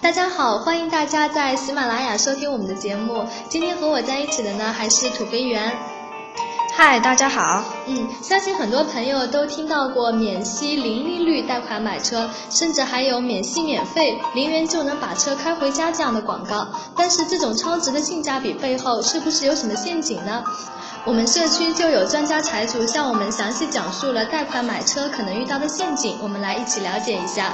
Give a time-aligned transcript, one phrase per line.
[0.00, 3.26] 大家好，欢迎大家在喜马拉雅收听我们的节目。
[3.48, 5.76] 今天和我在一起的呢，还是土肥圆。
[6.76, 7.64] 嗨，大家好。
[7.86, 16.68] 嗯，相信很多朋友都听到过免息零利率贷款买车，甚至还有免息免费零元就能把车开回家这样的广告。
[16.94, 20.44] 但是这种超值的性价比背后，是不是有什么陷阱呢？
[21.04, 27.52] 我们社区就有专家财主向我们详细讲述了贷款买车可能遇到的陷阱，我们来一起了解一下。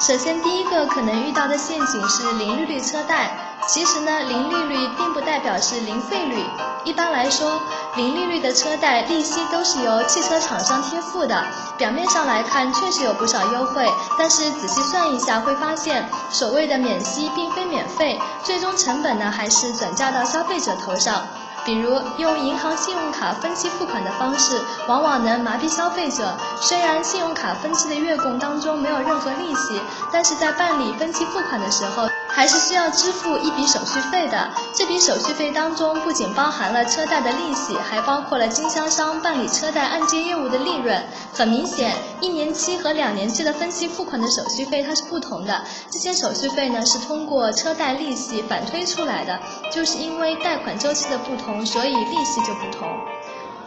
[0.00, 3.30] 首先，第一个可能遇到的陷阱是零利率车贷。
[3.66, 6.44] 其实呢，零利率并不代表是零费率。
[6.84, 7.60] 一般来说，
[7.96, 11.44] 零利率的车贷利息都是由汽车厂商贴付的。
[11.76, 21.26] 表面上来看，确实有不少优惠，但是仔细算一下，会发现所谓的免息并非免费，最终成本呢还是转嫁到消费者头上。
[21.68, 26.34] 比如用银行信用卡分期付款的方式，往往能麻痹消费者。
[26.62, 29.78] 虽然信用卡分期的月供当中没有任何利息，
[30.10, 32.08] 但是在办理分期付款的时候，
[32.38, 34.48] 还是需要支付一笔手续费的。
[34.72, 41.04] 这笔手续费当中不仅包含了车贷的利息，还包括了经销商办理车贷按揭业务的利润。
[41.34, 45.64] 很明显，一年期和两年期的分期付款的手续费它是不同的。
[45.90, 49.40] 这些手续费呢是通过车贷利息反推出来的，
[49.72, 52.88] 就是因为贷款周期的不同，所以利息就不同。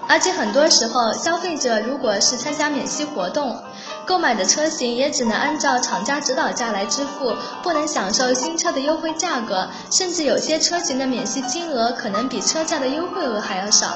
[0.07, 3.61] 而且很多时候，消费者如果是参加免息活动，
[4.05, 13.87] 购买的车型也只能按照厂家指导价来支付，不能享受新车的优惠价格，甚至有些车型的免息金额可能比车价的优惠额还要少。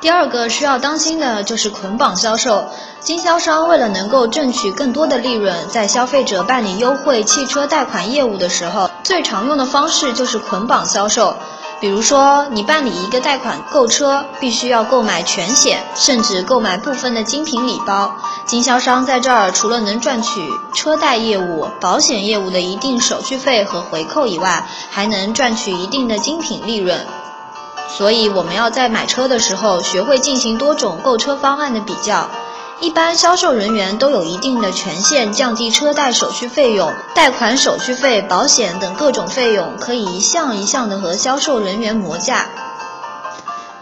[0.00, 2.66] 第二个需要当心的就是捆绑销售，
[2.98, 11.36] 经销商为了能够挣取更多的利润，在消费者办理优惠汽车贷款业务的时候，最常用的方式就是捆绑销售。
[11.82, 18.14] 比如说，你办理一个贷款购车，必须要购买全险，甚至购买部分的精品礼包。
[18.46, 27.04] 经销商在这儿除了能赚取车贷业务、保险业务的一定手续费和回扣以外，还能赚取一定的精品利润。
[27.88, 32.30] 所以，我们要在买车的时候学会进行多种购车方案的比较。
[32.82, 42.48] 一般销售人员都有一定的权限，降低车贷手续费用、贷款手续费、保险等各种费用，可以一项一项的和销售人员磨价。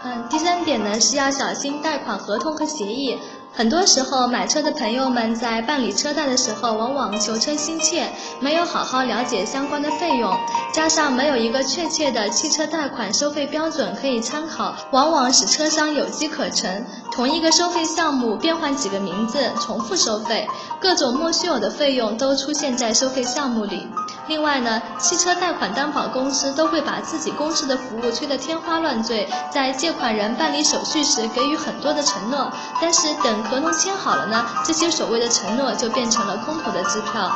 [0.03, 3.17] 嗯，第三点呢是要小心贷款合同和协议。
[3.53, 8.07] 很多时候，买车的朋友们在办理车贷的时候，往往求车心切，
[8.39, 10.33] 没有好好了解相关的费用，
[10.71, 16.85] 加上没有一个确切的汽车贷款收费标准可以参考，往往使车商有机可乘。
[17.11, 20.47] 同一个收费项目变换几个名字，重复收费，
[20.79, 23.85] 各种莫须有的费用都出现在收费项目里。
[24.27, 32.49] 另外呢，汽车贷款担保公司都会把自己公司的服务吹得天花乱坠，在借款人办理手续时给予很多的承诺，
[32.79, 37.29] 但是等合同签好了呢，这些所谓的承诺就变成了空头的支票。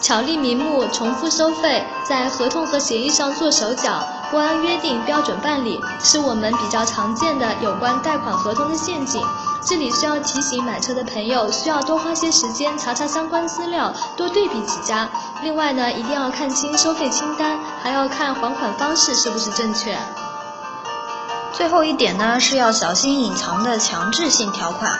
[0.00, 9.26] 巧立名目、重复收费，在合同和协议上做手脚，不按约定标准办理，是我们比较常见的有关贷款合同的陷阱。
[9.64, 15.08] 这里需要提醒买车的朋友，需要多花些时间查查相关资料，多对比几家。
[15.42, 19.96] 另外呢，一定要看清收费清单，还要看还款方式是不是正确。
[21.52, 24.92] 最后一点呢，是要小心隐藏的强制性条款。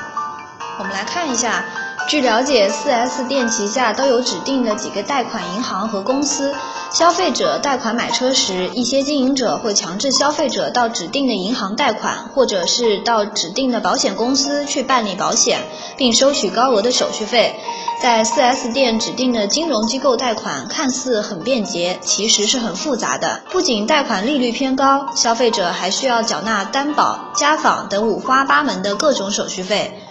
[0.79, 1.65] 我们来看一下。
[2.09, 6.55] 据了解，4S 店旗下都有指定的几个贷款银行和公司。
[6.93, 15.59] 消费者贷款买车时，一些经营者会强制消费者到指定的银行贷款，或者是到指定的保险公司去办理保险，
[15.97, 17.57] 并收取高额的手续费。
[18.01, 23.43] 在 4S 店指定的金融机构贷款，看似很便捷，其实是很复杂的。
[23.51, 30.06] 不仅贷款利率偏高，消费者还需要缴纳担保、家访等五花八门的各种手续费。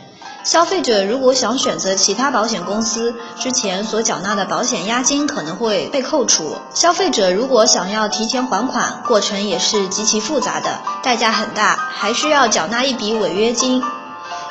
[0.46, 6.56] 消费者如果想选择其他保险公司，之前所缴纳的保险押金可能会被扣除。
[6.72, 13.82] 消费者如果想要提前还款，过程也是极其复杂的，代价很大，还需要缴纳一笔违约金。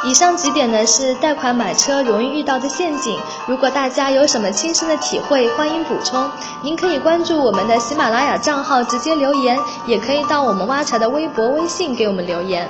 [0.04, 3.16] 以上几点呢是贷款买车容易遇到的陷阱。
[3.46, 6.28] 如果大家有什么亲身的体会，欢迎补充。
[6.60, 9.56] 您可以关注我们的喜马拉雅账号直接留言，
[9.86, 12.68] 也可以到我们挖财的微博、微信给我们留言。